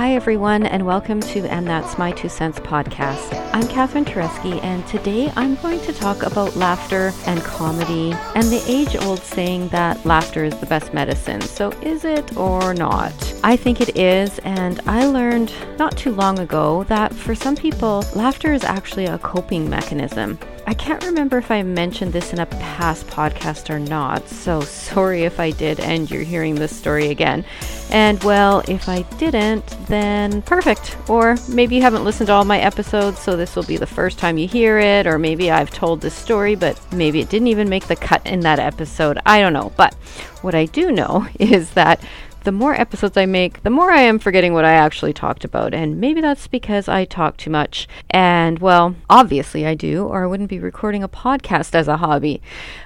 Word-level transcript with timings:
Hi, 0.00 0.14
everyone, 0.14 0.64
and 0.64 0.86
welcome 0.86 1.20
to 1.20 1.44
And 1.52 1.66
That's 1.66 1.98
My 1.98 2.10
Two 2.10 2.30
Cents 2.30 2.58
podcast. 2.58 3.38
I'm 3.52 3.68
Catherine 3.68 4.06
Tereski, 4.06 4.58
and 4.64 4.86
today 4.86 5.30
I'm 5.36 5.56
going 5.56 5.78
to 5.80 5.92
talk 5.92 6.22
about 6.22 6.56
laughter 6.56 7.12
and 7.26 7.38
comedy 7.42 8.14
and 8.34 8.44
the 8.44 8.64
age 8.66 8.96
old 8.96 9.18
saying 9.18 9.68
that 9.68 10.02
laughter 10.06 10.42
is 10.42 10.58
the 10.58 10.64
best 10.64 10.94
medicine. 10.94 11.42
So, 11.42 11.68
is 11.82 12.06
it 12.06 12.34
or 12.38 12.72
not? 12.72 13.12
I 13.42 13.56
think 13.56 13.80
it 13.80 13.96
is, 13.96 14.38
and 14.40 14.80
I 14.86 15.06
learned 15.06 15.52
not 15.78 15.96
too 15.96 16.12
long 16.12 16.38
ago 16.40 16.84
that 16.84 17.14
for 17.14 17.34
some 17.34 17.56
people, 17.56 18.04
laughter 18.14 18.52
is 18.52 18.64
actually 18.64 19.06
a 19.06 19.18
coping 19.18 19.68
mechanism. 19.68 20.38
I 20.66 20.74
can't 20.74 21.02
remember 21.04 21.38
if 21.38 21.50
I 21.50 21.62
mentioned 21.62 22.12
this 22.12 22.34
in 22.34 22.38
a 22.38 22.46
past 22.46 23.06
podcast 23.06 23.70
or 23.70 23.78
not, 23.78 24.28
so 24.28 24.60
sorry 24.60 25.22
if 25.22 25.40
I 25.40 25.52
did 25.52 25.80
and 25.80 26.10
you're 26.10 26.22
hearing 26.22 26.54
this 26.54 26.76
story 26.76 27.08
again. 27.08 27.46
And 27.90 28.22
well, 28.22 28.62
if 28.68 28.90
I 28.90 29.02
didn't, 29.16 29.66
then 29.88 30.42
perfect. 30.42 30.98
Or 31.08 31.36
maybe 31.48 31.76
you 31.76 31.82
haven't 31.82 32.04
listened 32.04 32.26
to 32.26 32.34
all 32.34 32.44
my 32.44 32.60
episodes, 32.60 33.20
so 33.20 33.36
this 33.36 33.56
will 33.56 33.64
be 33.64 33.78
the 33.78 33.86
first 33.86 34.18
time 34.18 34.36
you 34.36 34.46
hear 34.46 34.78
it, 34.78 35.06
or 35.06 35.18
maybe 35.18 35.50
I've 35.50 35.70
told 35.70 36.02
this 36.02 36.14
story, 36.14 36.56
but 36.56 36.78
maybe 36.92 37.20
it 37.20 37.30
didn't 37.30 37.48
even 37.48 37.70
make 37.70 37.86
the 37.86 37.96
cut 37.96 38.24
in 38.26 38.40
that 38.40 38.58
episode. 38.58 39.18
I 39.24 39.40
don't 39.40 39.54
know. 39.54 39.72
But 39.76 39.94
what 40.42 40.54
I 40.54 40.66
do 40.66 40.92
know 40.92 41.26
is 41.40 41.70
that 41.70 42.04
the 42.44 42.52
more 42.52 42.74
episodes 42.74 43.16
I 43.16 43.26
make, 43.26 43.62
the 43.62 43.70
more 43.70 43.90
I 43.90 44.00
am 44.00 44.18
forgetting 44.18 44.52
what 44.52 44.64
I 44.64 44.72
actually 44.72 45.12
talked 45.12 45.44
about. 45.44 45.74
And 45.74 46.00
maybe 46.00 46.20
that's 46.20 46.46
because 46.46 46.88
I 46.88 47.04
talk 47.04 47.36
too 47.36 47.50
much. 47.50 47.88
And 48.10 48.58
well, 48.58 48.96
obviously 49.08 49.66
I 49.66 49.74
do, 49.74 50.04
or 50.04 50.24
I 50.24 50.26
wouldn't 50.26 50.48
be 50.48 50.58
recording 50.58 51.02
a 51.02 51.08
podcast 51.08 51.74
as 51.74 51.88
a 51.88 51.98
hobby. 51.98 52.40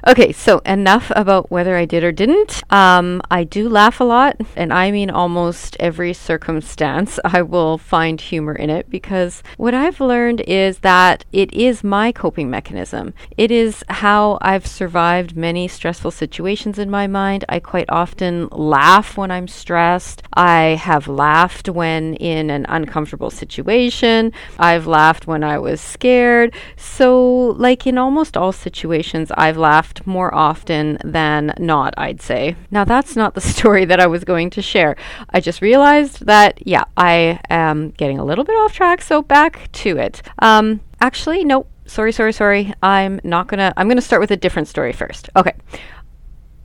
Okay, 0.07 0.33
so 0.33 0.59
enough 0.61 1.11
about 1.15 1.51
whether 1.51 1.77
I 1.77 1.85
did 1.85 2.05
or 2.05 2.13
didn't. 2.13 2.63
Um, 2.73 3.23
I 3.30 3.45
do 3.45 3.69
laugh 3.69 4.01
a 4.01 4.05
lot, 4.05 4.41
and 4.57 4.73
I 4.73 4.91
mean 4.91 5.11
almost 5.11 5.77
every 5.80 6.13
circumstance, 6.13 7.18
I 7.24 7.43
will 7.43 7.79
find 7.79 8.21
humor 8.21 8.55
in 8.55 8.71
it 8.71 8.91
because 8.91 9.43
what 9.57 9.74
I've 9.74 10.01
learned 10.01 10.41
is 10.43 10.79
that 10.80 11.24
it 11.33 11.52
is 11.52 11.85
my 11.85 12.13
coping 12.13 12.51
mechanism. 12.51 13.15
It 13.37 13.51
is 13.51 13.85
how 13.89 14.39
I've 14.41 14.66
survived 14.66 15.37
many 15.37 15.68
stressful 15.68 16.11
situations 16.11 16.79
in 16.79 16.91
my 16.91 17.07
mind. 17.07 17.45
I 17.49 17.61
quite 17.61 17.89
often 17.89 18.49
laugh 18.49 19.16
when 19.16 19.30
I'm 19.30 19.43
I'm 19.45 19.48
stressed. 19.48 20.23
I 20.32 20.80
have 20.80 21.06
laughed 21.06 21.68
when 21.68 22.14
in 22.14 22.48
an 22.48 22.64
uncomfortable 22.66 23.28
situation. 23.28 24.32
I've 24.59 24.87
laughed 24.87 25.26
when 25.26 25.45
I 25.45 25.59
was 25.59 25.82
scared. 25.82 26.54
So, 26.78 27.48
like 27.59 27.87
in 27.87 27.98
almost 27.98 28.38
all 28.38 28.52
situations, 28.52 29.30
I've 29.37 29.59
laughed 29.59 30.06
more 30.06 30.34
often 30.34 30.96
than 31.04 31.52
not, 31.59 31.92
I'd 31.98 32.22
say. 32.22 32.56
Now, 32.70 32.84
that's 32.84 33.16
not 33.16 33.34
the 33.34 33.40
story 33.52 33.84
that 33.84 34.00
I 34.00 34.06
was 34.06 34.24
going 34.24 34.48
to 34.48 34.62
share. 34.62 34.96
I 35.28 35.40
just 35.40 35.60
realized 35.60 36.24
that, 36.24 36.66
yeah, 36.66 36.84
I 36.96 37.38
am 37.50 37.90
getting 37.90 38.18
a 38.18 38.24
little 38.24 38.45
bit 38.45 38.54
off 38.54 38.72
track. 38.72 39.02
So, 39.02 39.20
back 39.20 39.70
to 39.72 39.98
it. 39.98 40.22
Um, 40.38 40.80
actually, 41.02 41.45
nope 41.45 41.68
sorry, 41.87 42.12
sorry, 42.12 42.32
sorry. 42.32 42.72
I'm 42.82 43.20
not 43.24 43.46
gonna. 43.46 43.74
I'm 43.76 43.88
gonna 43.88 44.00
start 44.00 44.20
with 44.20 44.30
a 44.30 44.38
different 44.38 44.68
story 44.68 44.95
first. 44.95 45.28
Okay. 45.37 45.52